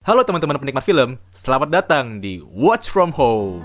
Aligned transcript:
Halo 0.00 0.24
teman-teman 0.24 0.56
penikmat 0.56 0.80
film, 0.80 1.20
selamat 1.36 1.68
datang 1.76 2.24
di 2.24 2.40
Watch 2.40 2.88
From 2.88 3.12
Home. 3.20 3.60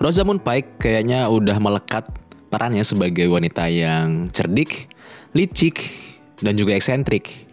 Rosamund 0.00 0.40
Pike 0.40 0.80
kayaknya 0.80 1.28
udah 1.28 1.60
melekat 1.60 2.08
perannya 2.48 2.80
sebagai 2.80 3.28
wanita 3.28 3.68
yang 3.68 4.24
cerdik, 4.32 4.88
licik, 5.36 5.84
dan 6.40 6.56
juga 6.56 6.72
eksentrik. 6.72 7.44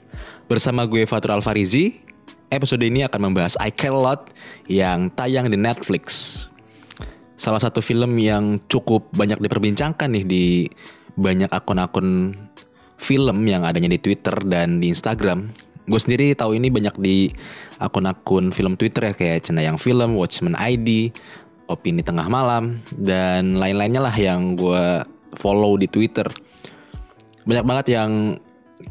Bersama 0.48 0.88
gue 0.88 1.04
Fatur 1.04 1.36
Alfarizi, 1.36 2.00
episode 2.48 2.88
ini 2.88 3.04
akan 3.04 3.28
membahas 3.28 3.60
I 3.60 3.76
Care 3.76 3.92
A 3.92 4.00
Lot 4.00 4.32
yang 4.72 5.12
tayang 5.20 5.52
di 5.52 5.60
Netflix. 5.60 6.48
Salah 7.38 7.62
satu 7.62 7.86
film 7.86 8.18
yang 8.18 8.58
cukup 8.66 9.14
banyak 9.14 9.38
diperbincangkan 9.38 10.10
nih 10.10 10.26
di 10.26 10.46
banyak 11.14 11.54
akun-akun 11.54 12.34
film 12.98 13.38
yang 13.46 13.62
adanya 13.62 13.94
di 13.94 14.02
Twitter 14.02 14.34
dan 14.50 14.82
di 14.82 14.90
Instagram. 14.90 15.54
Gue 15.88 16.02
sendiri 16.02 16.34
tahu 16.34 16.58
ini 16.58 16.68
banyak 16.74 16.98
di 16.98 17.32
akun-akun 17.78 18.50
film 18.52 18.74
Twitter 18.76 19.08
ya 19.08 19.14
kayak 19.14 19.46
Cenayang 19.46 19.78
Film, 19.78 20.18
Watchmen 20.18 20.58
ID, 20.58 21.14
Opini 21.70 22.02
Tengah 22.02 22.28
Malam, 22.28 22.82
dan 22.98 23.56
lain-lainnya 23.56 24.02
lah 24.02 24.16
yang 24.18 24.58
gue 24.58 25.06
follow 25.38 25.78
di 25.78 25.86
Twitter. 25.88 26.26
Banyak 27.48 27.64
banget 27.64 27.86
yang 27.96 28.42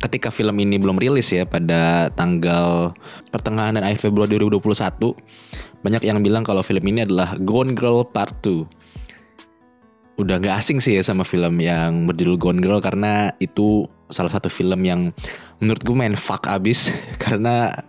ketika 0.00 0.28
film 0.28 0.56
ini 0.60 0.76
belum 0.76 1.00
rilis 1.00 1.32
ya 1.32 1.48
pada 1.48 2.12
tanggal 2.12 2.92
pertengahan 3.32 3.76
dan 3.76 3.84
akhir 3.84 4.08
Februari 4.08 4.36
2021 4.36 5.16
banyak 5.80 6.02
yang 6.04 6.20
bilang 6.20 6.44
kalau 6.44 6.60
film 6.60 6.84
ini 6.84 7.04
adalah 7.08 7.36
Gone 7.40 7.72
Girl 7.72 8.04
Part 8.04 8.44
2 8.44 10.20
udah 10.20 10.36
gak 10.40 10.64
asing 10.64 10.80
sih 10.80 10.96
ya 10.96 11.04
sama 11.04 11.28
film 11.28 11.60
yang 11.60 12.08
berjudul 12.08 12.36
Gone 12.40 12.60
Girl 12.64 12.80
karena 12.80 13.32
itu 13.40 13.84
salah 14.08 14.32
satu 14.32 14.48
film 14.48 14.80
yang 14.84 15.12
menurut 15.60 15.82
gue 15.84 15.96
main 15.96 16.16
fuck 16.16 16.48
abis 16.48 16.92
karena 17.22 17.84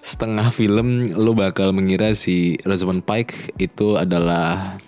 setengah 0.00 0.48
film 0.48 1.12
lo 1.12 1.36
bakal 1.36 1.74
mengira 1.76 2.16
si 2.16 2.56
Rosamund 2.64 3.04
Pike 3.04 3.56
itu 3.60 4.00
adalah 4.00 4.78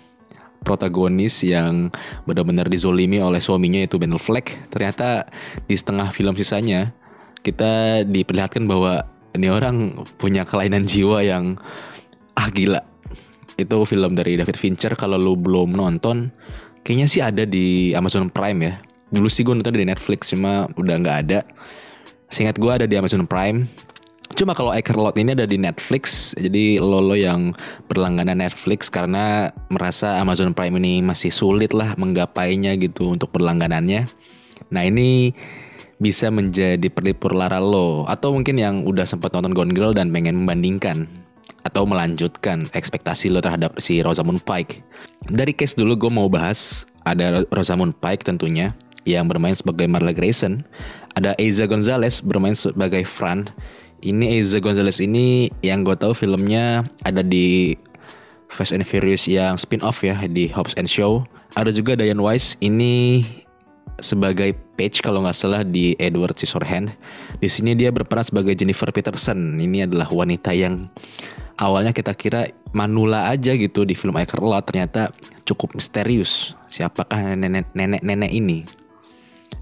protagonis 0.61 1.41
yang 1.41 1.89
benar-benar 2.29 2.69
dizolimi 2.69 3.17
oleh 3.17 3.41
suaminya 3.41 3.81
yaitu 3.81 3.97
Ben 3.97 4.13
Affleck. 4.13 4.69
Ternyata 4.69 5.25
di 5.65 5.75
setengah 5.75 6.13
film 6.13 6.37
sisanya 6.37 6.93
kita 7.41 8.05
diperlihatkan 8.05 8.69
bahwa 8.69 9.01
ini 9.33 9.49
orang 9.49 10.05
punya 10.21 10.45
kelainan 10.45 10.85
jiwa 10.85 11.25
yang 11.25 11.57
ah 12.37 12.47
gila. 12.53 12.81
Itu 13.57 13.83
film 13.85 14.13
dari 14.13 14.37
David 14.37 14.57
Fincher 14.57 14.93
kalau 14.93 15.17
lo 15.17 15.33
belum 15.33 15.73
nonton 15.73 16.29
kayaknya 16.85 17.07
sih 17.09 17.21
ada 17.21 17.43
di 17.45 17.93
Amazon 17.97 18.29
Prime 18.29 18.59
ya. 18.61 18.73
Dulu 19.11 19.27
sih 19.27 19.43
gue 19.43 19.53
nonton 19.57 19.75
di 19.75 19.85
Netflix 19.85 20.31
cuma 20.31 20.69
udah 20.77 20.95
nggak 21.01 21.17
ada. 21.27 21.39
Seingat 22.31 22.55
gue 22.61 22.71
ada 22.71 22.85
di 22.87 22.95
Amazon 22.95 23.27
Prime. 23.27 23.67
Cuma 24.35 24.57
kalau 24.57 24.73
Lot 24.73 25.17
ini 25.19 25.35
ada 25.35 25.45
di 25.45 25.59
Netflix, 25.59 26.33
jadi 26.37 26.79
lo 26.81 27.01
yang 27.13 27.53
berlangganan 27.91 28.41
Netflix 28.41 28.89
karena 28.89 29.51
merasa 29.69 30.17
Amazon 30.17 30.55
Prime 30.55 30.77
ini 30.81 31.03
masih 31.03 31.29
sulit 31.29 31.75
lah 31.75 31.93
menggapainya 31.99 32.77
gitu 32.79 33.13
untuk 33.13 33.29
berlangganannya. 33.35 34.07
Nah 34.71 34.83
ini 34.87 35.35
bisa 36.01 36.33
menjadi 36.33 36.89
perlipur 36.89 37.37
lara 37.37 37.61
lo 37.61 38.09
atau 38.09 38.33
mungkin 38.33 38.57
yang 38.57 38.75
udah 38.89 39.05
sempat 39.05 39.29
nonton 39.37 39.53
Gone 39.53 39.73
Girl 39.77 39.93
dan 39.93 40.09
pengen 40.09 40.41
membandingkan 40.41 41.05
atau 41.61 41.85
melanjutkan 41.85 42.65
ekspektasi 42.73 43.29
lo 43.29 43.37
terhadap 43.37 43.77
si 43.77 44.01
Rosamund 44.01 44.41
Pike. 44.41 44.81
Dari 45.29 45.53
case 45.53 45.77
dulu 45.77 45.93
gue 45.93 46.11
mau 46.11 46.25
bahas 46.25 46.89
ada 47.05 47.45
Rosamund 47.53 47.93
Pike 48.01 48.25
tentunya 48.25 48.73
yang 49.05 49.29
bermain 49.29 49.53
sebagai 49.53 49.85
Marla 49.89 50.13
Grayson, 50.13 50.65
ada 51.13 51.37
Eiza 51.37 51.65
Gonzalez 51.65 52.21
bermain 52.21 52.57
sebagai 52.57 53.05
Fran 53.05 53.49
ini 54.01 54.37
Eiza 54.37 54.57
Gonzalez 54.57 54.97
ini 54.97 55.53
yang 55.61 55.85
gue 55.85 55.93
tahu 55.93 56.17
filmnya 56.17 56.81
ada 57.05 57.21
di 57.21 57.77
Fast 58.51 58.75
and 58.75 58.83
Furious 58.83 59.29
yang 59.29 59.55
spin-off 59.55 60.03
ya 60.03 60.17
di 60.27 60.51
Hobbs 60.51 60.75
and 60.75 60.89
Show. 60.89 61.23
Ada 61.55 61.71
juga 61.71 61.95
Diane 61.95 62.19
Weiss 62.19 62.59
ini 62.59 63.23
sebagai 64.01 64.57
Paige 64.75 64.99
kalau 64.99 65.23
nggak 65.23 65.37
salah 65.37 65.61
di 65.63 65.95
Edward 66.01 66.35
Scissorhands. 66.35 66.91
Di 67.39 67.47
sini 67.47 67.77
dia 67.77 67.93
berperan 67.93 68.25
sebagai 68.25 68.57
Jennifer 68.57 68.89
Peterson. 68.89 69.55
Ini 69.61 69.87
adalah 69.87 70.09
wanita 70.09 70.51
yang 70.51 70.89
awalnya 71.61 71.93
kita 71.95 72.11
kira 72.17 72.49
manula 72.73 73.29
aja 73.29 73.53
gitu 73.55 73.85
di 73.85 73.93
film 73.93 74.17
I 74.17 74.25
Care 74.25 74.43
Lot 74.43 74.67
ternyata 74.67 75.13
cukup 75.45 75.77
misterius. 75.77 76.57
Siapakah 76.73 77.37
nenek-nenek 77.37 78.31
ini? 78.33 78.65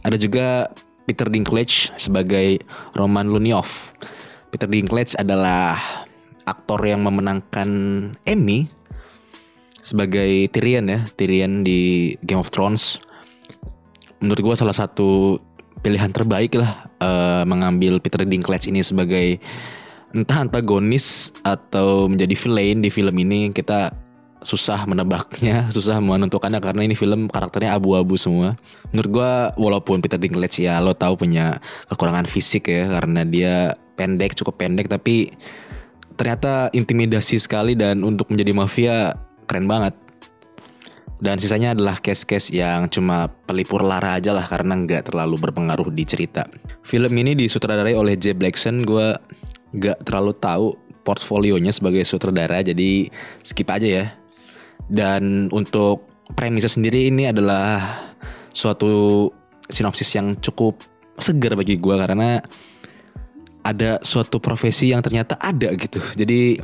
Ada 0.02 0.16
juga 0.16 0.72
Peter 1.04 1.28
Dinklage 1.28 1.92
sebagai 2.00 2.64
Roman 2.96 3.28
Lunyov. 3.28 3.68
Peter 4.50 4.66
Dinklage 4.66 5.14
adalah 5.18 5.78
aktor 6.46 6.82
yang 6.82 7.06
memenangkan 7.06 7.70
Emmy 8.26 8.66
sebagai 9.80 10.50
Tyrion 10.50 10.90
ya, 10.90 11.00
Tyrion 11.16 11.62
di 11.62 12.14
Game 12.26 12.42
of 12.42 12.50
Thrones. 12.50 12.98
Menurut 14.20 14.42
gue 14.42 14.56
salah 14.58 14.76
satu 14.76 15.40
pilihan 15.80 16.12
terbaik 16.12 16.60
lah 16.60 16.92
uh, 17.00 17.44
mengambil 17.48 18.04
Peter 18.04 18.26
Dinklage 18.28 18.68
ini 18.68 18.84
sebagai 18.84 19.40
entah 20.12 20.42
antagonis 20.44 21.32
atau 21.46 22.10
menjadi 22.10 22.36
villain 22.36 22.82
di 22.82 22.90
film 22.90 23.16
ini 23.22 23.54
kita 23.54 23.94
susah 24.42 24.88
menebaknya, 24.88 25.68
susah 25.76 26.00
menentukannya 26.00 26.60
karena 26.64 26.82
ini 26.86 26.96
film 26.96 27.28
karakternya 27.28 27.76
abu-abu 27.76 28.16
semua. 28.16 28.56
Menurut 28.92 29.10
gue 29.10 29.32
walaupun 29.60 30.00
Peter 30.00 30.20
Dinklage 30.20 30.64
ya 30.64 30.80
lo 30.80 30.96
tahu 30.96 31.20
punya 31.20 31.60
kekurangan 31.92 32.26
fisik 32.28 32.72
ya 32.72 32.88
karena 33.00 33.28
dia 33.28 33.76
pendek 34.00 34.36
cukup 34.40 34.60
pendek 34.64 34.88
tapi 34.88 35.36
ternyata 36.16 36.72
intimidasi 36.76 37.40
sekali 37.40 37.76
dan 37.76 38.04
untuk 38.04 38.32
menjadi 38.32 38.52
mafia 38.52 38.98
keren 39.48 39.68
banget 39.68 39.96
dan 41.20 41.36
sisanya 41.36 41.76
adalah 41.76 42.00
case-case 42.00 42.48
yang 42.56 42.88
cuma 42.88 43.28
pelipur 43.44 43.84
lara 43.84 44.16
aja 44.16 44.32
lah 44.32 44.48
karena 44.48 44.80
nggak 44.80 45.12
terlalu 45.12 45.36
berpengaruh 45.36 45.92
di 45.92 46.08
cerita. 46.08 46.48
Film 46.88 47.12
ini 47.20 47.36
disutradarai 47.36 47.92
oleh 47.92 48.16
Jay 48.16 48.32
Blackson, 48.32 48.88
gue 48.88 49.20
nggak 49.76 50.08
terlalu 50.08 50.32
tahu 50.40 50.80
portfolionya 51.04 51.76
sebagai 51.76 52.08
sutradara 52.08 52.64
jadi 52.64 53.12
skip 53.44 53.68
aja 53.68 53.88
ya. 53.88 54.06
Dan 54.88 55.52
untuk 55.52 56.08
premisnya 56.38 56.72
sendiri 56.72 57.10
ini 57.10 57.28
adalah 57.28 58.00
suatu 58.54 59.28
sinopsis 59.70 60.16
yang 60.18 60.38
cukup 60.40 60.82
segar 61.20 61.54
bagi 61.54 61.78
gue 61.78 61.96
karena 62.00 62.40
ada 63.64 64.00
suatu 64.02 64.40
profesi 64.40 64.90
yang 64.96 65.04
ternyata 65.04 65.36
ada 65.38 65.70
gitu. 65.76 66.00
Jadi 66.16 66.58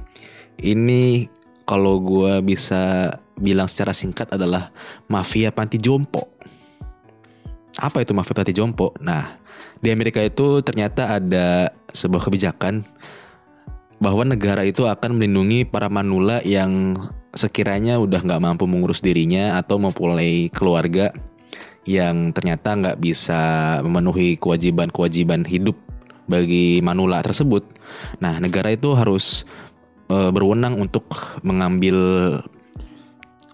ini 0.63 1.27
kalau 1.67 1.99
gue 1.99 2.39
bisa 2.45 3.13
bilang 3.35 3.67
secara 3.67 3.91
singkat 3.91 4.31
adalah 4.31 4.71
mafia 5.11 5.51
panti 5.51 5.75
jompo. 5.77 6.31
Apa 7.75 8.01
itu 8.01 8.15
mafia 8.15 8.37
panti 8.37 8.55
jompo? 8.55 8.95
Nah, 9.03 9.35
di 9.83 9.91
Amerika 9.91 10.23
itu 10.23 10.63
ternyata 10.63 11.19
ada 11.19 11.69
sebuah 11.91 12.23
kebijakan 12.31 12.87
bahwa 13.99 14.23
negara 14.23 14.63
itu 14.63 14.87
akan 14.87 15.19
melindungi 15.19 15.67
para 15.67 15.91
manula 15.91 16.39
yang 16.47 16.95
sekiranya 17.35 17.99
udah 17.99 18.23
nggak 18.23 18.41
mampu 18.41 18.63
mengurus 18.65 19.03
dirinya 19.03 19.59
atau 19.59 19.75
mempunyai 19.77 20.47
keluarga 20.49 21.11
yang 21.85 22.33
ternyata 22.33 22.73
nggak 22.73 22.97
bisa 22.97 23.41
memenuhi 23.85 24.39
kewajiban-kewajiban 24.41 25.45
hidup 25.45 25.77
bagi 26.25 26.81
manula 26.81 27.21
tersebut. 27.21 27.61
Nah, 28.17 28.41
negara 28.41 28.73
itu 28.73 28.97
harus 28.97 29.45
e, 30.09 30.17
berwenang 30.33 30.81
untuk 30.81 31.37
mengambil 31.45 31.97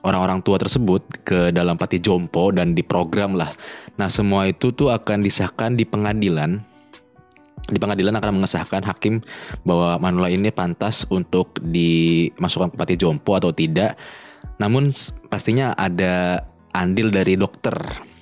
orang-orang 0.07 0.39
tua 0.41 0.57
tersebut 0.57 1.03
ke 1.27 1.51
dalam 1.51 1.75
pati 1.75 1.99
jompo 1.99 2.49
dan 2.55 2.71
diprogram 2.71 3.35
lah. 3.35 3.51
Nah, 3.99 4.07
semua 4.07 4.47
itu 4.47 4.71
tuh 4.71 4.89
akan 4.95 5.21
disahkan 5.21 5.75
di 5.75 5.83
pengadilan. 5.83 6.63
Di 7.71 7.79
pengadilan 7.79 8.19
akan 8.19 8.43
mengesahkan 8.43 8.83
hakim 8.83 9.23
bahwa 9.63 9.95
manula 10.03 10.27
ini 10.27 10.51
pantas 10.51 11.07
untuk 11.07 11.55
dimasukkan 11.63 12.75
ke 12.75 12.77
pati 12.77 12.95
jompo 12.99 13.39
atau 13.39 13.55
tidak. 13.55 13.95
Namun 14.59 14.91
pastinya 15.31 15.71
ada 15.79 16.43
andil 16.75 17.07
dari 17.09 17.39
dokter. 17.39 17.73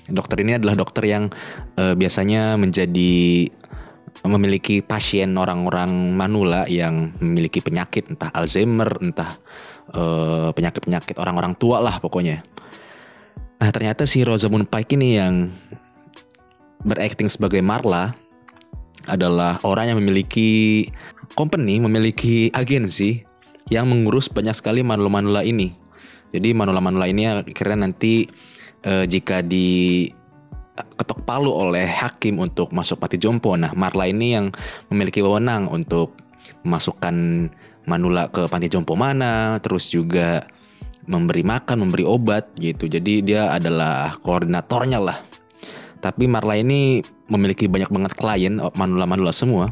Dokter 0.10 0.42
ini 0.46 0.58
adalah 0.58 0.78
dokter 0.78 1.10
yang 1.10 1.34
e, 1.78 1.98
biasanya 1.98 2.58
menjadi 2.62 3.50
memiliki 4.26 4.86
pasien 4.86 5.34
orang-orang 5.38 6.14
manula 6.14 6.70
yang 6.70 7.14
memiliki 7.24 7.64
penyakit 7.64 8.10
entah 8.12 8.30
Alzheimer, 8.36 8.90
entah 9.00 9.40
penyakit 9.90 10.54
penyakit-penyakit 10.86 11.16
orang-orang 11.18 11.58
tua 11.58 11.82
lah 11.82 11.98
pokoknya. 11.98 12.46
Nah 13.58 13.70
ternyata 13.74 14.06
si 14.06 14.22
Rosamund 14.22 14.70
Pike 14.70 14.94
ini 14.94 15.18
yang 15.18 15.50
berakting 16.86 17.26
sebagai 17.26 17.60
Marla 17.66 18.14
adalah 19.08 19.62
orang 19.64 19.94
yang 19.94 19.98
memiliki 20.02 20.88
company, 21.38 21.80
memiliki 21.80 22.50
agensi 22.52 23.24
yang 23.70 23.88
mengurus 23.88 24.28
banyak 24.28 24.58
sekali 24.58 24.82
manula-manula 24.82 25.46
ini. 25.46 25.72
Jadi 26.30 26.54
manula-manula 26.54 27.06
ini 27.10 27.24
akhirnya 27.30 27.90
nanti 27.90 28.28
eh, 28.86 29.06
jika 29.06 29.42
di 29.46 30.10
ketok 30.80 31.28
palu 31.28 31.52
oleh 31.52 31.86
hakim 31.86 32.40
untuk 32.40 32.72
masuk 32.72 33.04
pati 33.04 33.20
jompo. 33.20 33.56
Nah, 33.56 33.76
Marla 33.76 34.08
ini 34.08 34.36
yang 34.36 34.52
memiliki 34.88 35.20
wewenang 35.20 35.68
untuk 35.68 36.16
memasukkan 36.64 37.16
manula 37.88 38.32
ke 38.32 38.48
panti 38.48 38.72
jompo 38.72 38.96
mana, 38.96 39.60
terus 39.60 39.92
juga 39.92 40.48
memberi 41.10 41.42
makan, 41.42 41.90
memberi 41.90 42.06
obat 42.06 42.54
gitu. 42.62 42.86
Jadi 42.86 43.26
dia 43.26 43.50
adalah 43.50 44.16
koordinatornya 44.22 45.00
lah. 45.02 45.18
Tapi 46.00 46.26
Marla 46.32 46.56
ini 46.56 47.04
memiliki 47.28 47.68
banyak 47.68 47.92
banget 47.92 48.14
klien, 48.16 48.60
manula-manula 48.74 49.36
semua. 49.36 49.72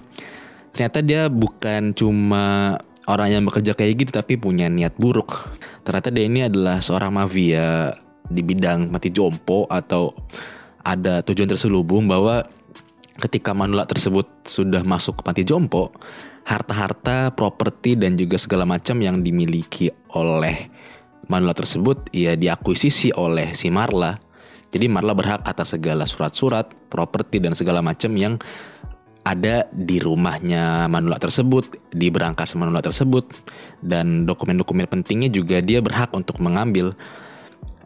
Ternyata 0.76 1.00
dia 1.02 1.32
bukan 1.32 1.96
cuma 1.96 2.78
orang 3.08 3.40
yang 3.40 3.44
bekerja 3.48 3.74
kayak 3.74 3.94
gitu 4.06 4.12
tapi 4.14 4.36
punya 4.38 4.68
niat 4.68 4.94
buruk. 5.00 5.50
Ternyata 5.88 6.12
dia 6.12 6.28
ini 6.28 6.46
adalah 6.46 6.84
seorang 6.84 7.16
mafia 7.16 7.96
di 8.28 8.44
bidang 8.44 8.92
mati 8.92 9.10
jompo 9.10 9.66
atau 9.72 10.12
ada 10.84 11.24
tujuan 11.24 11.48
terselubung 11.48 12.06
bahwa 12.06 12.44
ketika 13.24 13.56
manula 13.56 13.88
tersebut 13.88 14.28
sudah 14.46 14.84
masuk 14.84 15.20
ke 15.20 15.22
panti 15.26 15.44
jompo, 15.48 15.90
harta-harta, 16.46 17.34
properti 17.34 17.98
dan 17.98 18.20
juga 18.20 18.38
segala 18.38 18.68
macam 18.68 19.00
yang 19.02 19.24
dimiliki 19.24 19.90
oleh 20.14 20.70
manula 21.28 21.52
tersebut 21.52 22.08
ya 22.14 22.38
diakuisisi 22.38 23.16
oleh 23.16 23.52
si 23.58 23.68
Marla. 23.74 24.20
Jadi 24.72 24.86
Marla 24.92 25.16
berhak 25.16 25.48
atas 25.48 25.76
segala 25.76 26.04
surat-surat, 26.04 26.68
properti 26.92 27.40
dan 27.40 27.56
segala 27.56 27.80
macam 27.80 28.12
yang 28.20 28.36
ada 29.28 29.68
di 29.76 30.00
rumahnya 30.00 30.88
Manula 30.88 31.20
tersebut, 31.20 31.76
di 31.92 32.08
berangkas 32.08 32.56
Manula 32.56 32.80
tersebut, 32.80 33.28
dan 33.84 34.24
dokumen-dokumen 34.24 34.88
pentingnya 34.88 35.28
juga 35.28 35.60
dia 35.60 35.84
berhak 35.84 36.16
untuk 36.16 36.40
mengambil 36.40 36.96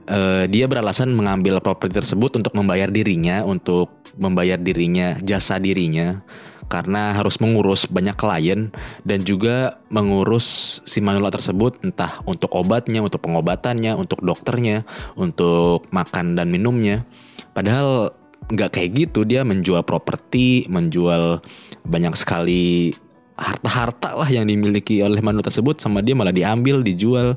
uh, 0.05 0.45
dia 0.45 0.69
beralasan 0.69 1.13
mengambil 1.13 1.57
properti 1.57 1.97
tersebut 1.97 2.37
untuk 2.37 2.53
membayar 2.53 2.89
dirinya, 2.89 3.41
untuk 3.41 3.89
membayar 4.17 4.61
dirinya, 4.61 5.17
jasa 5.21 5.57
dirinya 5.57 6.21
karena 6.71 7.11
harus 7.11 7.35
mengurus 7.43 7.83
banyak 7.83 8.15
klien 8.15 8.71
dan 9.03 9.27
juga 9.27 9.83
mengurus 9.91 10.79
si 10.87 11.03
manula 11.03 11.27
tersebut 11.27 11.83
entah 11.83 12.23
untuk 12.23 12.47
obatnya, 12.55 13.03
untuk 13.03 13.19
pengobatannya, 13.27 13.91
untuk 13.99 14.23
dokternya, 14.23 14.87
untuk 15.19 15.83
makan 15.91 16.39
dan 16.39 16.47
minumnya. 16.47 17.03
Padahal 17.51 18.15
nggak 18.47 18.71
kayak 18.79 18.89
gitu 18.95 19.27
dia 19.27 19.43
menjual 19.43 19.83
properti, 19.83 20.63
menjual 20.71 21.43
banyak 21.83 22.15
sekali 22.15 22.95
harta-harta 23.41 24.13
lah 24.15 24.29
yang 24.29 24.45
dimiliki 24.45 25.01
oleh 25.01 25.19
manusia 25.19 25.49
tersebut 25.49 25.81
sama 25.81 25.99
dia 26.05 26.13
malah 26.13 26.31
diambil 26.31 26.85
dijual 26.85 27.35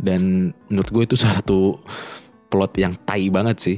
dan 0.00 0.50
menurut 0.72 0.88
gue 0.88 1.02
itu 1.12 1.16
salah 1.20 1.44
satu 1.44 1.76
plot 2.48 2.72
yang 2.80 2.96
tai 3.04 3.28
banget 3.28 3.56
sih 3.60 3.76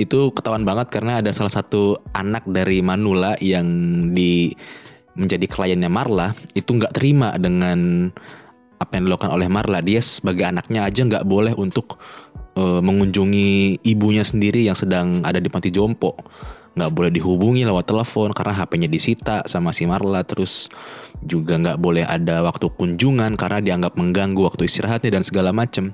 itu 0.00 0.32
ketahuan 0.32 0.64
banget 0.64 0.88
karena 0.88 1.20
ada 1.20 1.30
salah 1.36 1.52
satu 1.52 2.00
anak 2.16 2.48
dari 2.48 2.80
Manula 2.80 3.36
yang 3.44 3.68
di 4.16 4.56
menjadi 5.12 5.44
kliennya 5.44 5.92
Marla 5.92 6.32
itu 6.56 6.72
nggak 6.72 6.96
terima 6.96 7.36
dengan 7.36 8.08
apa 8.80 8.96
yang 8.96 9.12
dilakukan 9.12 9.32
oleh 9.36 9.48
Marla. 9.52 9.84
Dia 9.84 10.00
sebagai 10.00 10.48
anaknya 10.48 10.88
aja 10.88 11.04
nggak 11.04 11.28
boleh 11.28 11.52
untuk 11.52 12.00
uh, 12.56 12.80
mengunjungi 12.80 13.84
ibunya 13.84 14.24
sendiri 14.24 14.64
yang 14.64 14.78
sedang 14.78 15.20
ada 15.20 15.36
di 15.36 15.52
panti 15.52 15.68
jompo. 15.68 16.16
Nggak 16.70 16.90
boleh 16.96 17.10
dihubungi 17.12 17.66
lewat 17.66 17.92
telepon 17.92 18.32
karena 18.32 18.56
HP-nya 18.56 18.88
disita 18.88 19.36
sama 19.44 19.76
si 19.76 19.84
Marla. 19.84 20.24
Terus 20.24 20.72
juga 21.20 21.60
nggak 21.60 21.76
boleh 21.76 22.08
ada 22.08 22.40
waktu 22.40 22.72
kunjungan 22.72 23.36
karena 23.36 23.60
dianggap 23.60 24.00
mengganggu 24.00 24.40
waktu 24.40 24.64
istirahatnya 24.64 25.20
dan 25.20 25.22
segala 25.26 25.52
macem 25.52 25.92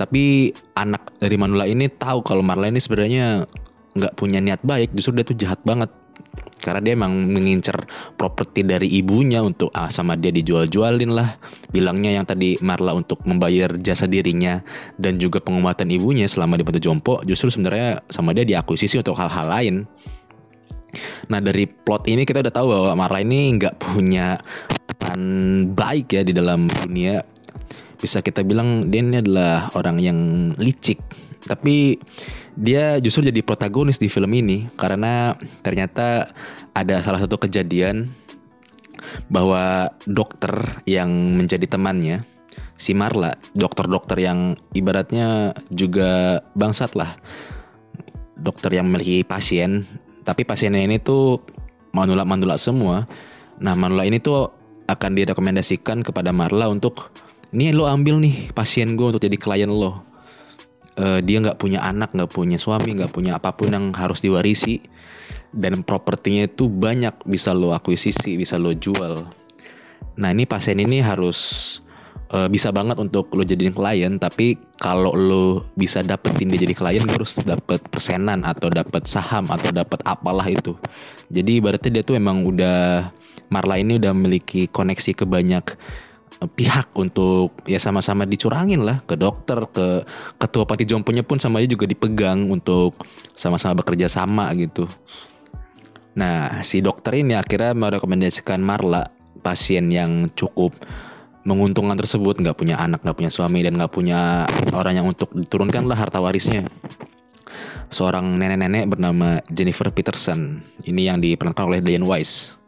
tapi 0.00 0.48
anak 0.80 1.12
dari 1.20 1.36
Manula 1.36 1.68
ini 1.68 1.92
tahu 1.92 2.24
kalau 2.24 2.40
Marla 2.40 2.72
ini 2.72 2.80
sebenarnya 2.80 3.44
nggak 3.92 4.16
punya 4.16 4.40
niat 4.40 4.64
baik. 4.64 4.96
Justru 4.96 5.20
dia 5.20 5.28
tuh 5.28 5.36
jahat 5.36 5.60
banget. 5.60 5.92
Karena 6.60 6.80
dia 6.84 6.92
emang 6.92 7.12
mengincar 7.12 7.88
properti 8.16 8.64
dari 8.64 8.88
ibunya 8.96 9.40
untuk 9.40 9.72
ah 9.76 9.88
sama 9.92 10.16
dia 10.16 10.32
dijual-jualin 10.32 11.12
lah. 11.12 11.36
Bilangnya 11.68 12.16
yang 12.16 12.24
tadi 12.24 12.56
Marla 12.64 12.96
untuk 12.96 13.20
membayar 13.28 13.76
jasa 13.76 14.08
dirinya 14.08 14.64
dan 14.96 15.20
juga 15.20 15.40
pengobatan 15.44 15.92
ibunya 15.92 16.24
selama 16.28 16.56
di 16.56 16.64
Batu 16.64 16.80
Jompo 16.80 17.20
justru 17.28 17.52
sebenarnya 17.52 18.04
sama 18.08 18.32
dia 18.32 18.44
diakuisisi 18.44 19.00
untuk 19.00 19.16
hal-hal 19.20 19.48
lain. 19.52 19.74
Nah 21.28 21.40
dari 21.44 21.68
plot 21.68 22.08
ini 22.08 22.24
kita 22.24 22.40
udah 22.40 22.52
tahu 22.52 22.66
bahwa 22.72 23.04
Marla 23.04 23.20
ini 23.20 23.56
nggak 23.56 23.80
punya 23.80 24.40
peran 25.00 25.22
baik 25.72 26.12
ya 26.12 26.22
di 26.24 26.36
dalam 26.36 26.68
dunia 26.68 27.24
bisa 28.00 28.24
kita 28.24 28.40
bilang 28.42 28.88
dia 28.88 29.04
ini 29.04 29.20
adalah 29.20 29.68
orang 29.76 30.00
yang 30.00 30.18
licik 30.56 31.00
tapi 31.44 31.96
dia 32.56 33.00
justru 33.00 33.28
jadi 33.28 33.40
protagonis 33.40 33.96
di 33.96 34.12
film 34.12 34.32
ini 34.36 34.68
karena 34.76 35.36
ternyata 35.64 36.28
ada 36.76 37.00
salah 37.00 37.20
satu 37.20 37.40
kejadian 37.40 38.12
bahwa 39.32 39.88
dokter 40.04 40.82
yang 40.84 41.08
menjadi 41.40 41.64
temannya 41.64 42.24
si 42.80 42.96
Marla, 42.96 43.36
dokter-dokter 43.52 44.16
yang 44.24 44.56
ibaratnya 44.72 45.52
juga 45.68 46.40
bangsat 46.56 46.96
lah. 46.96 47.20
Dokter 48.40 48.80
yang 48.80 48.88
memiliki 48.88 49.20
pasien, 49.20 49.84
tapi 50.24 50.48
pasiennya 50.48 50.80
ini 50.80 50.96
tuh 50.96 51.44
manula-manula 51.92 52.56
semua. 52.56 53.04
Nah, 53.60 53.76
manula 53.76 54.08
ini 54.08 54.16
tuh 54.16 54.48
akan 54.88 55.12
direkomendasikan 55.12 56.00
kepada 56.00 56.32
Marla 56.32 56.72
untuk 56.72 57.12
nih 57.50 57.74
lo 57.74 57.86
ambil 57.90 58.22
nih 58.22 58.54
pasien 58.54 58.94
gue 58.94 59.06
untuk 59.10 59.22
jadi 59.22 59.38
klien 59.38 59.70
lo. 59.70 60.06
Uh, 60.98 61.22
dia 61.22 61.40
nggak 61.40 61.56
punya 61.56 61.80
anak 61.80 62.12
nggak 62.12 62.28
punya 62.28 62.58
suami 62.60 62.92
nggak 62.98 63.14
punya 63.14 63.38
apa 63.38 63.54
pun 63.54 63.70
yang 63.70 63.86
harus 63.94 64.22
diwarisi. 64.22 64.82
Dan 65.50 65.82
propertinya 65.82 66.46
itu 66.46 66.70
banyak 66.70 67.26
bisa 67.26 67.50
lo 67.50 67.74
akuisisi 67.74 68.38
bisa 68.38 68.54
lo 68.54 68.70
jual. 68.74 69.26
Nah 70.18 70.28
ini 70.30 70.46
pasien 70.46 70.78
ini 70.78 71.02
harus 71.02 71.38
uh, 72.30 72.46
bisa 72.46 72.70
banget 72.70 72.98
untuk 73.02 73.34
lo 73.34 73.42
jadiin 73.42 73.74
klien 73.74 74.14
tapi 74.22 74.54
kalau 74.78 75.10
lo 75.14 75.66
bisa 75.74 76.06
dapetin 76.06 76.50
dia 76.50 76.62
jadi 76.62 76.74
klien 76.74 77.02
lo 77.02 77.18
harus 77.18 77.38
dapet 77.42 77.82
persenan 77.90 78.46
atau 78.46 78.70
dapet 78.70 79.10
saham 79.10 79.50
atau 79.50 79.74
dapet 79.74 79.98
apalah 80.06 80.46
itu. 80.46 80.78
Jadi 81.30 81.58
berarti 81.58 81.90
dia 81.90 82.06
tuh 82.06 82.14
emang 82.14 82.46
udah 82.46 83.10
Marla 83.50 83.82
ini 83.82 83.98
udah 83.98 84.14
memiliki 84.14 84.70
koneksi 84.70 85.10
ke 85.10 85.26
banyak 85.26 85.74
pihak 86.40 86.88
untuk 86.96 87.52
ya 87.68 87.76
sama-sama 87.76 88.24
dicurangin 88.24 88.80
lah 88.80 89.04
ke 89.04 89.12
dokter 89.12 89.60
ke 89.68 90.08
ketua 90.40 90.64
panti 90.64 90.88
jomponya 90.88 91.20
pun 91.20 91.36
sama 91.36 91.60
dia 91.60 91.76
juga 91.76 91.84
dipegang 91.84 92.48
untuk 92.48 92.96
sama-sama 93.36 93.76
bekerja 93.84 94.08
sama 94.08 94.48
gitu. 94.56 94.88
Nah 96.16 96.64
si 96.64 96.80
dokter 96.80 97.20
ini 97.20 97.36
akhirnya 97.36 97.76
merekomendasikan 97.76 98.60
Marla 98.64 99.12
pasien 99.44 99.92
yang 99.92 100.32
cukup 100.32 100.72
menguntungkan 101.44 101.96
tersebut 101.96 102.40
nggak 102.40 102.56
punya 102.56 102.76
anak 102.76 103.00
nggak 103.00 103.16
punya 103.16 103.32
suami 103.32 103.64
dan 103.64 103.80
nggak 103.80 103.92
punya 103.92 104.44
orang 104.76 105.00
yang 105.00 105.06
untuk 105.08 105.32
diturunkan 105.32 105.88
lah 105.88 105.96
harta 105.96 106.20
warisnya 106.20 106.68
seorang 107.88 108.36
nenek-nenek 108.36 108.92
bernama 108.92 109.40
Jennifer 109.48 109.88
Peterson 109.88 110.60
ini 110.84 111.08
yang 111.08 111.24
diperankan 111.24 111.64
oleh 111.64 111.80
Diane 111.80 112.04
Weiss 112.04 112.60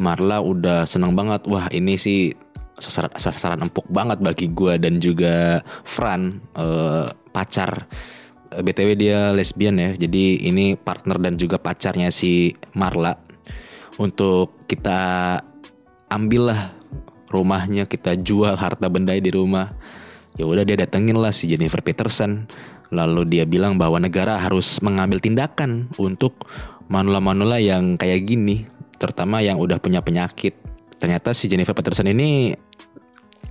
Marla 0.00 0.40
udah 0.40 0.88
seneng 0.88 1.12
banget 1.12 1.44
wah 1.44 1.68
ini 1.70 2.00
sih 2.00 2.32
sasaran, 2.78 3.12
sasaran 3.16 3.60
empuk 3.62 3.86
banget 3.90 4.18
bagi 4.20 4.46
gue 4.50 4.78
dan 4.78 4.98
juga 4.98 5.62
Fran 5.86 6.42
uh, 6.58 7.10
pacar. 7.30 7.86
Eh, 8.54 8.62
btw 8.62 8.90
dia 8.94 9.18
lesbian 9.34 9.78
ya 9.78 9.90
jadi 9.98 10.46
ini 10.46 10.78
partner 10.78 11.18
dan 11.18 11.34
juga 11.38 11.58
pacarnya 11.58 12.10
si 12.10 12.54
Marla. 12.74 13.14
Untuk 13.94 14.66
kita 14.66 15.38
ambillah 16.10 16.74
rumahnya 17.30 17.86
kita 17.86 18.18
jual 18.18 18.58
harta 18.58 18.90
benda 18.90 19.14
di 19.14 19.30
rumah. 19.30 19.74
Ya 20.34 20.50
udah 20.50 20.66
dia 20.66 20.74
datengin 20.74 21.14
lah 21.14 21.30
si 21.30 21.46
Jennifer 21.46 21.78
Peterson. 21.78 22.50
Lalu 22.90 23.26
dia 23.26 23.44
bilang 23.46 23.78
bahwa 23.78 24.02
negara 24.02 24.38
harus 24.38 24.82
mengambil 24.82 25.22
tindakan 25.22 25.90
untuk 25.98 26.46
manula-manula 26.86 27.58
yang 27.58 27.94
kayak 27.98 28.26
gini 28.28 28.66
terutama 28.98 29.42
yang 29.42 29.58
udah 29.58 29.80
punya 29.82 30.04
penyakit 30.04 30.63
ternyata 31.04 31.36
si 31.36 31.52
Jennifer 31.52 31.76
Peterson 31.76 32.08
ini 32.08 32.56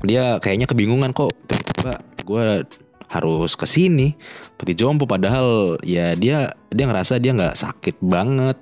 dia 0.01 0.41
kayaknya 0.41 0.65
kebingungan 0.65 1.13
kok. 1.13 1.29
Tiba-tiba 1.45 1.93
gue 2.25 2.43
harus 3.13 3.53
ke 3.53 3.69
sini 3.69 4.17
peti 4.57 4.73
jompo 4.73 5.05
padahal 5.05 5.77
ya 5.85 6.17
dia 6.17 6.49
dia 6.73 6.85
ngerasa 6.89 7.21
dia 7.21 7.37
nggak 7.37 7.53
sakit 7.53 8.01
banget. 8.01 8.57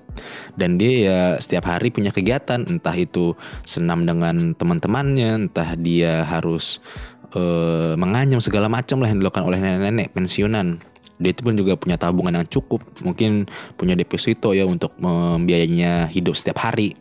Dan 0.60 0.76
dia 0.76 0.92
ya 0.92 1.20
setiap 1.40 1.72
hari 1.72 1.88
punya 1.88 2.12
kegiatan 2.12 2.68
entah 2.68 2.92
itu 2.92 3.32
senam 3.64 4.04
dengan 4.04 4.52
teman-temannya 4.60 5.48
entah 5.48 5.72
dia 5.80 6.28
harus 6.28 6.84
uh, 7.32 7.96
menganyam 7.96 8.44
segala 8.44 8.68
macam 8.68 9.00
lah 9.00 9.08
yang 9.08 9.24
dilakukan 9.24 9.48
oleh 9.48 9.64
nenek-nenek 9.64 10.12
pensiunan. 10.12 10.84
Dia 11.16 11.32
itu 11.32 11.48
pun 11.48 11.56
juga 11.56 11.80
punya 11.80 11.96
tabungan 11.96 12.44
yang 12.44 12.50
cukup 12.52 12.84
mungkin 13.00 13.48
punya 13.80 13.96
deposito 13.96 14.52
ya 14.52 14.68
untuk 14.68 15.00
membiayainya 15.00 16.12
hidup 16.12 16.36
setiap 16.36 16.60
hari 16.60 16.98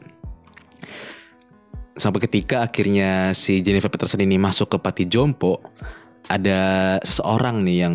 sampai 1.96 2.20
ketika 2.26 2.66
akhirnya 2.66 3.34
si 3.34 3.64
Jennifer 3.64 3.90
Peterson 3.90 4.22
ini 4.22 4.36
masuk 4.38 4.74
ke 4.74 4.78
Pati 4.78 5.04
Jompo, 5.06 5.62
ada 6.30 6.96
seseorang 7.02 7.66
nih 7.66 7.78
yang 7.86 7.94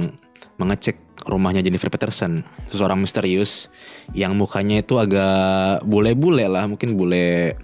mengecek 0.59 0.99
rumahnya 1.25 1.63
Jennifer 1.63 1.89
Peterson, 1.89 2.43
seseorang 2.69 3.01
misterius 3.01 3.71
yang 4.13 4.35
mukanya 4.35 4.83
itu 4.83 4.99
agak 4.99 5.81
bule-bule 5.87 6.45
lah, 6.45 6.67
mungkin 6.67 6.99
bule 6.99 7.55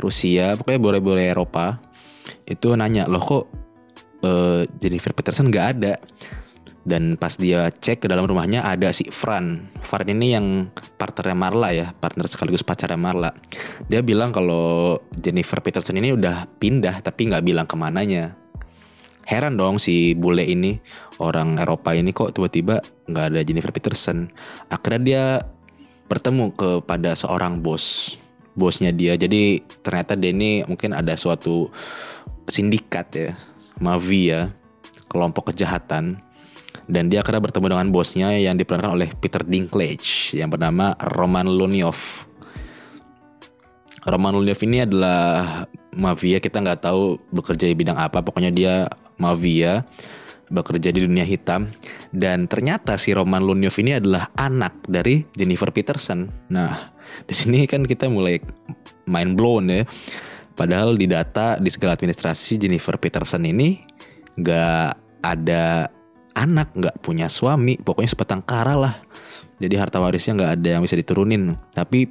Rusia, 0.00 0.56
pokoknya 0.56 0.80
bule-bule 0.80 1.22
Eropa. 1.28 1.82
Itu 2.46 2.72
nanya, 2.78 3.10
loh 3.10 3.22
kok 3.22 3.44
uh, 4.24 4.62
Jennifer 4.80 5.12
Peterson 5.12 5.52
nggak 5.52 5.66
ada? 5.76 5.94
Dan 6.80 7.20
pas 7.20 7.36
dia 7.36 7.68
cek 7.68 8.04
ke 8.04 8.06
dalam 8.08 8.24
rumahnya 8.24 8.64
ada 8.64 8.88
si 8.88 9.04
Fran. 9.12 9.68
Fran 9.84 10.08
ini 10.08 10.32
yang 10.32 10.46
partnernya 10.96 11.36
Marla 11.36 11.68
ya, 11.76 11.86
partner 11.92 12.24
sekaligus 12.24 12.64
pacarnya 12.64 12.96
Marla. 12.96 13.36
Dia 13.92 14.00
bilang 14.00 14.32
kalau 14.32 14.96
Jennifer 15.12 15.60
Peterson 15.60 16.00
ini 16.00 16.16
udah 16.16 16.48
pindah 16.56 17.04
tapi 17.04 17.28
nggak 17.28 17.44
bilang 17.44 17.68
ke 17.68 17.76
mananya. 17.76 18.32
Heran 19.28 19.60
dong 19.60 19.76
si 19.76 20.16
bule 20.16 20.42
ini 20.42 20.80
orang 21.20 21.60
Eropa 21.60 21.92
ini 21.92 22.10
kok 22.16 22.32
tiba-tiba 22.32 22.80
nggak 23.06 23.24
ada 23.36 23.40
Jennifer 23.44 23.70
Peterson. 23.70 24.32
Akhirnya 24.72 25.00
dia 25.04 25.24
bertemu 26.08 26.50
kepada 26.56 27.12
seorang 27.12 27.60
bos, 27.60 28.16
bosnya 28.56 28.90
dia. 28.90 29.14
Jadi 29.20 29.62
ternyata 29.84 30.16
dia 30.16 30.32
ini 30.32 30.64
mungkin 30.64 30.96
ada 30.96 31.12
suatu 31.14 31.68
sindikat 32.48 33.06
ya, 33.14 33.30
mafia, 33.78 34.50
kelompok 35.12 35.52
kejahatan 35.52 36.18
dan 36.90 37.06
dia 37.06 37.22
akhirnya 37.22 37.42
bertemu 37.46 37.66
dengan 37.70 37.88
bosnya 37.94 38.28
yang 38.34 38.58
diperankan 38.58 38.92
oleh 38.94 39.08
Peter 39.18 39.46
Dinklage 39.46 40.34
yang 40.34 40.50
bernama 40.50 40.98
Roman 41.14 41.46
Luniov. 41.46 41.96
Roman 44.08 44.32
Luniov 44.34 44.60
ini 44.64 44.82
adalah 44.82 45.64
mafia 45.94 46.40
kita 46.40 46.62
nggak 46.62 46.86
tahu 46.86 47.20
bekerja 47.34 47.68
di 47.68 47.76
bidang 47.76 47.98
apa 47.98 48.22
pokoknya 48.22 48.50
dia 48.54 48.74
mafia 49.20 49.84
bekerja 50.50 50.90
di 50.90 51.06
dunia 51.06 51.22
hitam 51.22 51.70
dan 52.10 52.50
ternyata 52.50 52.98
si 52.98 53.14
Roman 53.14 53.44
Luniov 53.46 53.76
ini 53.78 54.02
adalah 54.02 54.26
anak 54.34 54.74
dari 54.90 55.22
Jennifer 55.38 55.70
Peterson. 55.70 56.26
Nah 56.50 56.90
di 57.26 57.34
sini 57.34 57.66
kan 57.70 57.86
kita 57.86 58.10
mulai 58.10 58.42
mind 59.06 59.38
blown 59.38 59.70
ya. 59.70 59.82
Padahal 60.58 60.98
di 60.98 61.06
data 61.06 61.56
di 61.56 61.70
segala 61.70 61.94
administrasi 61.94 62.60
Jennifer 62.60 62.98
Peterson 62.98 63.46
ini 63.46 63.80
nggak 64.36 64.88
ada 65.22 65.88
anak, 66.40 66.72
nggak 66.72 66.96
punya 67.04 67.28
suami, 67.28 67.76
pokoknya 67.76 68.10
sepetang 68.16 68.40
kara 68.40 68.72
lah. 68.72 68.96
Jadi 69.60 69.76
harta 69.76 70.00
warisnya 70.00 70.40
nggak 70.40 70.52
ada 70.56 70.68
yang 70.80 70.82
bisa 70.82 70.96
diturunin. 70.96 71.52
Tapi 71.76 72.08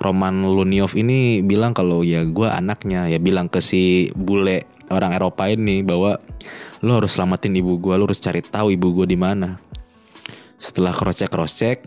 Roman 0.00 0.40
Luniov 0.40 0.96
ini 0.96 1.44
bilang 1.44 1.76
kalau 1.76 2.00
ya 2.00 2.24
gue 2.24 2.48
anaknya, 2.48 3.12
ya 3.12 3.20
bilang 3.20 3.52
ke 3.52 3.60
si 3.60 4.08
bule 4.16 4.64
orang 4.88 5.12
Eropa 5.12 5.52
ini 5.52 5.84
bahwa 5.84 6.16
lo 6.80 6.90
harus 6.96 7.12
selamatin 7.12 7.52
ibu 7.60 7.76
gue, 7.76 7.94
lo 8.00 8.08
harus 8.08 8.24
cari 8.24 8.40
tahu 8.40 8.72
ibu 8.72 9.04
gue 9.04 9.06
di 9.12 9.20
mana. 9.20 9.60
Setelah 10.56 10.96
cross 10.96 11.20
check 11.20 11.30
cross 11.30 11.52
check, 11.54 11.84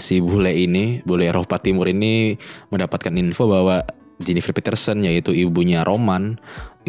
si 0.00 0.24
bule 0.24 0.56
ini, 0.56 1.04
bule 1.04 1.28
Eropa 1.28 1.60
Timur 1.60 1.90
ini 1.92 2.40
mendapatkan 2.72 3.12
info 3.12 3.44
bahwa 3.44 3.84
Jennifer 4.18 4.50
Peterson 4.50 5.02
yaitu 5.06 5.30
ibunya 5.30 5.86
Roman 5.86 6.38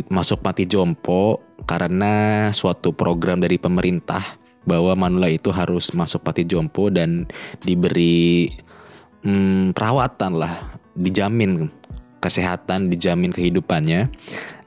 masuk 0.10 0.42
mati 0.42 0.66
jompo 0.66 1.44
karena 1.68 2.48
suatu 2.56 2.96
program 2.96 3.44
dari 3.44 3.60
pemerintah 3.60 4.24
bahwa 4.64 4.94
Manula 4.96 5.30
itu 5.32 5.50
harus 5.50 5.92
masuk 5.98 6.22
pati 6.24 6.46
jompo 6.46 6.94
dan 6.94 7.26
diberi 7.66 8.54
hmm, 9.26 9.74
perawatan 9.74 10.38
lah, 10.40 10.78
dijamin 10.94 11.74
kesehatan, 12.20 12.92
dijamin 12.92 13.32
kehidupannya 13.32 14.12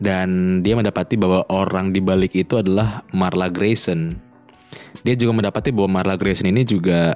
dan 0.00 0.60
dia 0.64 0.74
mendapati 0.74 1.20
bahwa 1.20 1.44
orang 1.52 1.92
di 1.92 2.00
balik 2.00 2.32
itu 2.32 2.58
adalah 2.58 3.04
Marla 3.12 3.52
Grayson. 3.52 4.16
Dia 5.04 5.18
juga 5.18 5.36
mendapati 5.36 5.68
bahwa 5.68 6.00
Marla 6.00 6.16
Grayson 6.16 6.48
ini 6.48 6.64
juga 6.64 7.12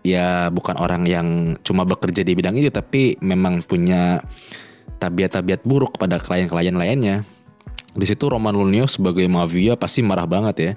ya 0.00 0.48
bukan 0.48 0.76
orang 0.80 1.04
yang 1.04 1.56
cuma 1.60 1.84
bekerja 1.84 2.24
di 2.24 2.32
bidang 2.32 2.56
itu 2.56 2.72
tapi 2.72 3.20
memang 3.20 3.60
punya 3.64 4.24
tabiat-tabiat 5.00 5.64
buruk 5.64 5.96
pada 5.96 6.20
klien-klien 6.20 6.76
lainnya. 6.76 7.24
Di 7.90 8.06
situ 8.06 8.30
Roman 8.30 8.54
Lunio 8.54 8.86
sebagai 8.86 9.26
mafia 9.26 9.74
pasti 9.74 9.98
marah 10.04 10.28
banget 10.28 10.56
ya. 10.60 10.72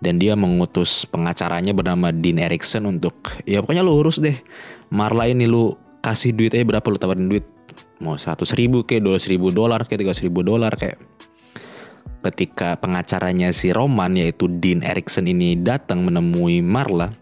Dan 0.00 0.16
dia 0.16 0.32
mengutus 0.32 1.04
pengacaranya 1.04 1.76
bernama 1.76 2.08
Dean 2.08 2.40
Erickson 2.40 2.88
untuk 2.88 3.36
ya 3.44 3.60
pokoknya 3.60 3.84
lu 3.84 4.00
urus 4.00 4.22
deh. 4.22 4.36
Marla 4.88 5.28
ini 5.28 5.44
lu 5.44 5.76
kasih 6.00 6.32
duit 6.32 6.56
aja 6.56 6.64
berapa 6.64 6.86
lu 6.88 6.96
tawarin 6.96 7.28
duit. 7.28 7.44
Mau 8.00 8.16
100 8.16 8.48
ribu 8.56 8.84
kayak 8.84 9.04
200 9.04 9.32
ribu 9.32 9.52
dolar 9.52 9.84
kayak 9.84 10.16
300 10.16 10.24
ribu 10.24 10.40
dolar 10.40 10.72
kayak. 10.72 10.96
Ketika 12.24 12.80
pengacaranya 12.80 13.52
si 13.52 13.68
Roman 13.68 14.16
yaitu 14.16 14.48
Dean 14.48 14.80
Erickson 14.80 15.28
ini 15.28 15.60
datang 15.60 16.08
menemui 16.08 16.64
Marla. 16.64 17.12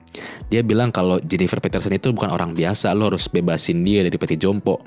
Dia 0.53 0.61
bilang 0.61 0.93
kalau 0.93 1.17
Jennifer 1.23 1.59
Peterson 1.59 1.97
itu 1.97 2.13
bukan 2.13 2.33
orang 2.33 2.53
biasa. 2.53 2.93
Lo 2.93 3.09
harus 3.09 3.29
bebasin 3.29 3.85
dia 3.85 4.05
dari 4.05 4.17
peti 4.21 4.37
jompo. 4.37 4.81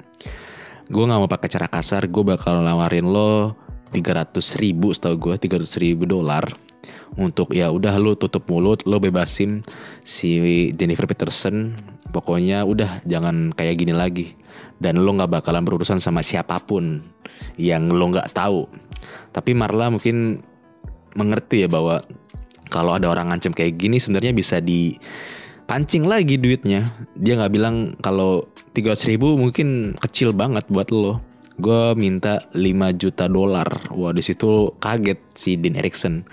Gue 0.86 1.04
gak 1.06 1.18
mau 1.18 1.30
pakai 1.30 1.50
cara 1.50 1.66
kasar. 1.66 2.06
Gue 2.10 2.22
bakal 2.22 2.62
nawarin 2.62 3.10
lo 3.10 3.58
300 3.96 4.38
ribu 4.62 4.92
setahu 4.92 5.32
gue 5.32 5.36
300 5.40 5.66
ribu 5.82 6.04
dolar 6.04 6.52
untuk 7.16 7.56
ya 7.56 7.72
udah 7.72 7.96
lu 7.96 8.20
tutup 8.20 8.44
mulut 8.52 8.84
lo 8.84 9.00
bebasin 9.00 9.64
si 10.04 10.40
Jennifer 10.76 11.08
Peterson 11.08 11.80
pokoknya 12.12 12.68
udah 12.68 13.04
jangan 13.08 13.56
kayak 13.56 13.80
gini 13.80 13.96
lagi 13.96 14.36
dan 14.84 15.00
lo 15.00 15.16
nggak 15.16 15.40
bakalan 15.40 15.64
berurusan 15.64 16.04
sama 16.04 16.20
siapa 16.20 16.60
pun 16.60 17.00
yang 17.56 17.88
lo 17.88 18.12
nggak 18.12 18.36
tahu 18.36 18.68
tapi 19.32 19.56
Marla 19.56 19.88
mungkin 19.92 20.44
mengerti 21.16 21.64
ya 21.64 21.70
bahwa 21.72 22.04
kalau 22.76 23.00
ada 23.00 23.08
orang 23.08 23.32
ngancem 23.32 23.56
kayak 23.56 23.80
gini 23.80 24.04
sebenarnya 24.04 24.36
bisa 24.36 24.60
dipancing 24.60 26.04
lagi 26.04 26.36
duitnya. 26.36 26.92
Dia 27.16 27.40
nggak 27.40 27.54
bilang 27.56 27.96
kalau 28.04 28.52
300 28.76 29.16
ribu 29.16 29.40
mungkin 29.40 29.96
kecil 30.04 30.36
banget 30.36 30.68
buat 30.68 30.92
lo. 30.92 31.24
Gue 31.56 31.96
minta 31.96 32.44
5 32.52 32.60
juta 33.00 33.32
dolar. 33.32 33.88
Wah 33.96 34.12
di 34.12 34.20
situ 34.20 34.76
kaget 34.84 35.24
si 35.32 35.56
Dean 35.56 35.80
Erickson. 35.80 36.28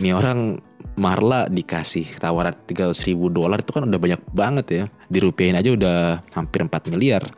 Ini 0.00 0.16
orang 0.16 0.64
Marla 0.96 1.48
dikasih 1.48 2.20
tawaran 2.20 2.56
300 2.68 2.92
ribu 3.08 3.28
dolar 3.32 3.60
itu 3.60 3.72
kan 3.72 3.84
udah 3.84 4.00
banyak 4.00 4.20
banget 4.32 4.66
ya. 4.72 4.84
Dirupiahin 5.12 5.60
aja 5.60 5.76
udah 5.76 6.24
hampir 6.32 6.64
4 6.64 6.72
miliar. 6.88 7.28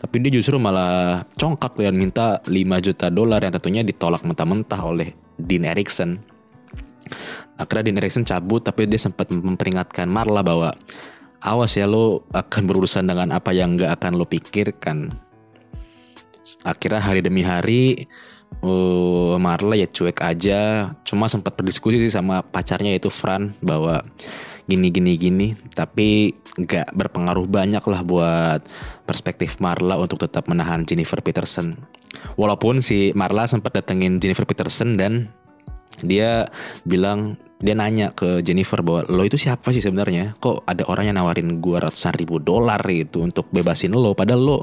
Tapi 0.00 0.16
dia 0.24 0.32
justru 0.32 0.56
malah 0.56 1.28
congkak 1.36 1.76
dan 1.76 2.00
minta 2.00 2.40
5 2.48 2.56
juta 2.80 3.12
dolar 3.12 3.44
yang 3.44 3.52
tentunya 3.52 3.84
ditolak 3.84 4.24
mentah-mentah 4.24 4.80
oleh 4.80 5.12
Dean 5.36 5.68
Erickson 5.68 6.24
akhirnya 7.56 7.92
Dean 7.92 8.00
Erickson 8.00 8.24
cabut 8.24 8.64
tapi 8.64 8.88
dia 8.88 9.00
sempat 9.00 9.28
memperingatkan 9.32 10.08
Marla 10.08 10.44
bahwa 10.44 10.70
awas 11.44 11.76
ya 11.76 11.84
lo 11.88 12.24
akan 12.32 12.62
berurusan 12.64 13.08
dengan 13.08 13.32
apa 13.32 13.52
yang 13.52 13.76
gak 13.76 14.00
akan 14.00 14.12
lo 14.16 14.24
pikirkan. 14.28 15.12
Akhirnya 16.62 17.02
hari 17.02 17.20
demi 17.26 17.42
hari 17.42 18.06
uh, 18.62 19.34
Marla 19.36 19.74
ya 19.74 19.88
cuek 19.90 20.22
aja. 20.22 20.92
Cuma 21.02 21.26
sempat 21.26 21.58
berdiskusi 21.58 21.98
sih 21.98 22.12
sama 22.14 22.42
pacarnya 22.42 22.94
yaitu 22.94 23.10
Fran 23.10 23.56
bahwa 23.58 24.02
gini 24.70 24.88
gini 24.94 25.18
gini. 25.18 25.48
Tapi 25.74 26.34
nggak 26.56 26.94
berpengaruh 26.94 27.50
banyak 27.50 27.82
lah 27.82 28.00
buat 28.06 28.60
perspektif 29.04 29.58
Marla 29.58 29.98
untuk 29.98 30.22
tetap 30.22 30.46
menahan 30.46 30.86
Jennifer 30.86 31.18
Peterson. 31.18 31.74
Walaupun 32.38 32.80
si 32.80 33.10
Marla 33.12 33.50
sempat 33.50 33.74
datengin 33.74 34.22
Jennifer 34.22 34.46
Peterson 34.46 34.94
dan 34.94 35.28
dia 36.04 36.46
bilang 36.84 37.40
dia 37.56 37.72
nanya 37.72 38.12
ke 38.12 38.44
Jennifer 38.44 38.84
bahwa 38.84 39.08
lo 39.08 39.22
itu 39.24 39.40
siapa 39.40 39.72
sih 39.72 39.80
sebenarnya? 39.80 40.36
Kok 40.36 40.68
ada 40.68 40.84
orang 40.92 41.08
yang 41.08 41.16
nawarin 41.16 41.64
gua 41.64 41.88
ratusan 41.88 42.12
ribu 42.12 42.36
dolar 42.36 42.80
itu 42.92 43.24
untuk 43.24 43.48
bebasin 43.48 43.96
lo? 43.96 44.12
Padahal 44.12 44.40
lo 44.44 44.60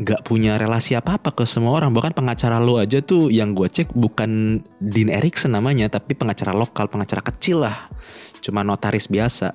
nggak 0.00 0.24
punya 0.24 0.56
relasi 0.56 0.96
apa-apa 0.96 1.36
ke 1.36 1.44
semua 1.44 1.76
orang. 1.76 1.92
Bahkan 1.92 2.16
pengacara 2.16 2.56
lo 2.56 2.80
aja 2.80 3.04
tuh 3.04 3.28
yang 3.28 3.52
gue 3.52 3.68
cek 3.68 3.92
bukan 3.92 4.62
Dean 4.80 5.12
Erickson 5.12 5.52
namanya 5.52 5.92
tapi 5.92 6.16
pengacara 6.16 6.56
lokal 6.56 6.88
pengacara 6.88 7.20
kecil 7.20 7.68
lah. 7.68 7.90
Cuma 8.40 8.64
notaris 8.64 9.10
biasa. 9.10 9.52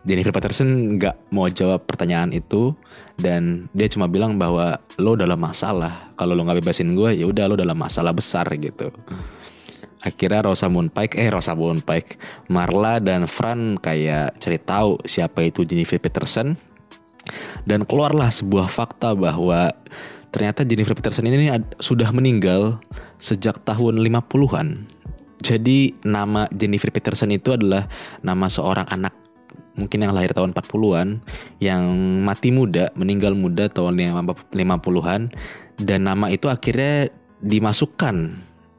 Jennifer 0.00 0.32
Patterson 0.32 0.96
nggak 0.96 1.28
mau 1.30 1.44
jawab 1.52 1.84
pertanyaan 1.84 2.32
itu 2.32 2.72
dan 3.20 3.68
dia 3.76 3.84
cuma 3.86 4.08
bilang 4.08 4.40
bahwa 4.40 4.80
lo 4.96 5.12
dalam 5.14 5.38
masalah. 5.38 6.10
Kalau 6.18 6.34
lo 6.34 6.42
nggak 6.42 6.64
bebasin 6.64 6.96
gue 6.98 7.20
ya 7.20 7.28
udah 7.30 7.46
lo 7.46 7.54
dalam 7.54 7.78
masalah 7.78 8.10
besar 8.10 8.48
gitu 8.58 8.90
akhirnya 10.00 10.48
Rosamund 10.48 10.92
Pike 10.92 11.20
eh 11.20 11.28
Rosamund 11.28 11.84
Pike 11.84 12.16
Marla 12.48 12.98
dan 13.00 13.28
Fran 13.28 13.76
kayak 13.76 14.40
cari 14.40 14.58
tahu 14.60 14.96
siapa 15.04 15.44
itu 15.44 15.64
Jennifer 15.68 16.00
Peterson 16.00 16.56
dan 17.68 17.84
keluarlah 17.84 18.32
sebuah 18.32 18.66
fakta 18.66 19.12
bahwa 19.12 19.70
ternyata 20.30 20.64
Jennifer 20.64 20.96
Peterson 20.96 21.26
ini 21.28 21.52
sudah 21.82 22.10
meninggal 22.14 22.80
sejak 23.20 23.60
tahun 23.66 24.00
50-an. 24.00 24.88
Jadi 25.40 25.96
nama 26.04 26.44
Jennifer 26.52 26.92
Peterson 26.92 27.32
itu 27.32 27.56
adalah 27.56 27.88
nama 28.20 28.46
seorang 28.48 28.88
anak 28.92 29.16
mungkin 29.78 30.04
yang 30.04 30.12
lahir 30.12 30.36
tahun 30.36 30.52
40-an 30.52 31.24
yang 31.64 31.80
mati 32.20 32.52
muda, 32.52 32.92
meninggal 32.92 33.32
muda 33.32 33.72
tahun 33.72 33.96
50-an 34.52 35.32
dan 35.80 36.00
nama 36.04 36.28
itu 36.28 36.52
akhirnya 36.52 37.08
dimasukkan 37.40 38.36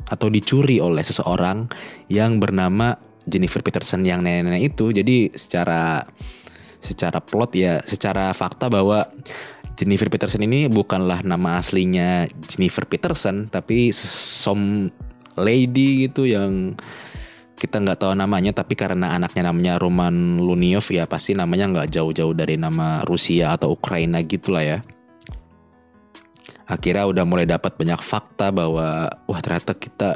atau 0.09 0.27
dicuri 0.31 0.81
oleh 0.81 1.03
seseorang 1.05 1.69
yang 2.09 2.41
bernama 2.41 2.97
Jennifer 3.29 3.61
Peterson 3.61 4.01
yang 4.01 4.25
nenek-nenek 4.25 4.73
itu. 4.73 4.89
Jadi 4.95 5.33
secara 5.37 6.01
secara 6.81 7.21
plot 7.21 7.51
ya, 7.53 7.77
secara 7.85 8.33
fakta 8.33 8.71
bahwa 8.71 9.05
Jennifer 9.77 10.09
Peterson 10.09 10.41
ini 10.45 10.65
bukanlah 10.65 11.21
nama 11.21 11.61
aslinya 11.61 12.25
Jennifer 12.49 12.85
Peterson, 12.85 13.49
tapi 13.49 13.93
some 13.93 14.89
lady 15.37 16.09
gitu 16.09 16.27
yang 16.27 16.75
kita 17.61 17.77
nggak 17.77 18.01
tahu 18.01 18.17
namanya 18.17 18.57
tapi 18.57 18.73
karena 18.73 19.13
anaknya 19.13 19.53
namanya 19.53 19.77
Roman 19.77 20.41
Luniov 20.41 20.89
ya 20.89 21.05
pasti 21.05 21.37
namanya 21.37 21.69
nggak 21.69 21.93
jauh-jauh 21.93 22.33
dari 22.33 22.57
nama 22.57 23.05
Rusia 23.05 23.53
atau 23.53 23.77
Ukraina 23.77 24.25
gitulah 24.25 24.65
ya 24.65 24.77
akhirnya 26.71 27.03
udah 27.03 27.23
mulai 27.27 27.43
dapat 27.43 27.75
banyak 27.75 27.99
fakta 27.99 28.55
bahwa 28.55 29.11
wah 29.27 29.39
ternyata 29.43 29.75
kita 29.75 30.15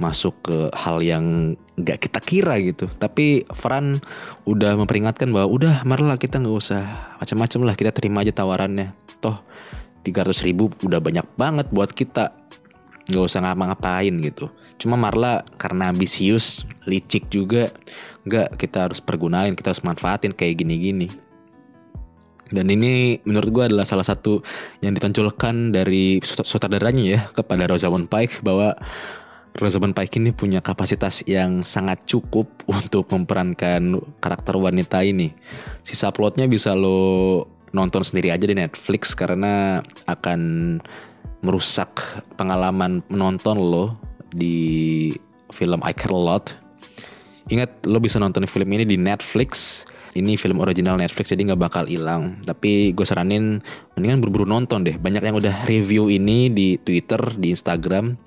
masuk 0.00 0.34
ke 0.42 0.58
hal 0.72 1.04
yang 1.04 1.54
nggak 1.76 2.08
kita 2.08 2.18
kira 2.24 2.56
gitu. 2.64 2.88
Tapi 2.96 3.44
Fran 3.52 4.00
udah 4.48 4.74
memperingatkan 4.80 5.28
bahwa 5.30 5.52
udah 5.52 5.74
marilah 5.84 6.16
kita 6.16 6.40
nggak 6.40 6.56
usah 6.56 6.82
macam-macam 7.20 7.60
lah 7.68 7.74
kita 7.76 7.92
terima 7.92 8.24
aja 8.24 8.32
tawarannya. 8.32 8.96
Toh 9.20 9.44
300 10.02 10.42
ribu 10.42 10.72
udah 10.82 10.98
banyak 10.98 11.26
banget 11.36 11.68
buat 11.70 11.92
kita. 11.92 12.34
Nggak 13.06 13.24
usah 13.28 13.44
ngapa-ngapain 13.44 14.14
gitu. 14.24 14.50
Cuma 14.80 14.98
Marla 14.98 15.46
karena 15.60 15.94
ambisius 15.94 16.66
licik 16.88 17.30
juga 17.30 17.70
nggak 18.26 18.58
kita 18.58 18.90
harus 18.90 18.98
pergunain 19.02 19.54
kita 19.58 19.74
harus 19.74 19.82
manfaatin 19.82 20.30
kayak 20.30 20.62
gini-gini 20.62 21.10
dan 22.52 22.68
ini 22.68 23.18
menurut 23.24 23.48
gue 23.48 23.64
adalah 23.72 23.88
salah 23.88 24.04
satu 24.04 24.44
yang 24.84 24.92
ditonjolkan 24.92 25.72
dari 25.72 26.20
sutradaranya 26.22 27.04
ya 27.04 27.20
kepada 27.32 27.64
Rosamund 27.64 28.12
Pike 28.12 28.44
bahwa 28.44 28.76
Rosamund 29.56 29.92
Pike 29.92 30.16
ini 30.16 30.32
punya 30.32 30.64
kapasitas 30.64 31.24
yang 31.28 31.64
sangat 31.64 32.04
cukup 32.08 32.48
untuk 32.78 33.08
memerankan 33.12 34.00
karakter 34.20 34.56
wanita 34.56 35.04
ini. 35.04 35.32
Sisa 35.84 36.12
plotnya 36.12 36.48
bisa 36.48 36.72
lo 36.72 37.44
nonton 37.72 38.04
sendiri 38.04 38.28
aja 38.28 38.44
di 38.44 38.52
Netflix 38.52 39.16
karena 39.16 39.80
akan 40.04 40.40
merusak 41.42 42.04
pengalaman 42.36 43.00
menonton 43.08 43.56
lo 43.56 43.96
di 44.32 45.10
film 45.52 45.80
I 45.84 45.92
Care 45.92 46.12
A 46.12 46.20
Lot. 46.20 46.52
Ingat 47.50 47.88
lo 47.88 47.98
bisa 47.98 48.16
nonton 48.22 48.48
film 48.48 48.68
ini 48.72 48.84
di 48.88 48.96
Netflix. 48.96 49.82
Ini 50.12 50.36
film 50.36 50.60
original 50.60 51.00
Netflix 51.00 51.32
jadi 51.32 51.52
nggak 51.52 51.62
bakal 51.72 51.84
hilang. 51.88 52.36
Tapi 52.44 52.92
gue 52.92 53.06
saranin 53.08 53.64
mendingan 53.96 54.20
buru-buru 54.20 54.44
nonton 54.44 54.84
deh. 54.84 55.00
Banyak 55.00 55.24
yang 55.24 55.36
udah 55.40 55.64
review 55.64 56.12
ini 56.12 56.52
di 56.52 56.76
Twitter, 56.76 57.20
di 57.40 57.56
Instagram. 57.56 58.20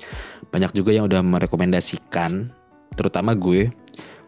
Banyak 0.49 0.73
juga 0.73 0.97
yang 0.97 1.05
udah 1.05 1.21
merekomendasikan. 1.21 2.49
Terutama 2.97 3.37
gue. 3.37 3.69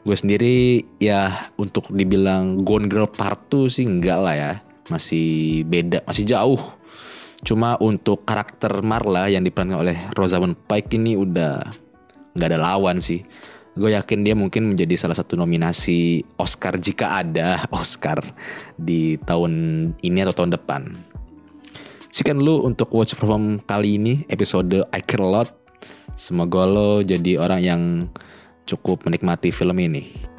Gue 0.05 0.15
sendiri 0.15 0.85
ya 1.01 1.49
untuk 1.57 1.89
dibilang 1.89 2.61
Gone 2.61 2.85
Girl 2.85 3.09
Part 3.09 3.49
2 3.49 3.73
sih 3.73 3.89
enggak 3.89 4.19
lah 4.21 4.35
ya. 4.37 4.51
Masih 4.93 5.65
beda, 5.65 6.05
masih 6.05 6.29
jauh. 6.29 6.61
Cuma 7.41 7.73
untuk 7.81 8.21
karakter 8.21 8.85
Marla 8.85 9.33
yang 9.33 9.41
diperankan 9.41 9.81
oleh 9.81 9.97
Rosamund 10.13 10.55
Pike 10.69 10.93
ini 10.93 11.17
udah 11.17 11.65
nggak 12.37 12.49
ada 12.53 12.59
lawan 12.61 13.01
sih 13.01 13.25
gue 13.77 13.93
yakin 13.93 14.25
dia 14.25 14.33
mungkin 14.33 14.73
menjadi 14.73 14.97
salah 14.97 15.13
satu 15.13 15.37
nominasi 15.37 16.25
Oscar 16.41 16.81
jika 16.81 17.21
ada 17.21 17.63
Oscar 17.81 18.19
di 18.75 19.21
tahun 19.23 19.53
ini 20.01 20.25
atau 20.25 20.43
tahun 20.43 20.57
depan. 20.57 20.81
Sekian 22.09 22.41
lu 22.41 22.65
untuk 22.65 22.89
Watch 22.97 23.13
Perform 23.13 23.61
kali 23.61 24.01
ini 24.01 24.25
episode 24.33 24.81
I 24.89 25.01
Care 25.05 25.21
Lot. 25.21 25.53
Semoga 26.17 26.65
lo 26.65 27.05
jadi 27.05 27.37
orang 27.37 27.61
yang 27.61 27.81
cukup 28.65 29.05
menikmati 29.05 29.53
film 29.53 29.77
ini. 29.77 30.36